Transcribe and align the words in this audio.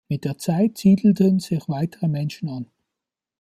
Mit 0.09 0.25
der 0.25 0.39
Zeit 0.39 0.79
siedelten 0.79 1.37
sich 1.39 1.69
weitere 1.69 2.07
Menschen 2.07 2.49
an. 2.49 2.71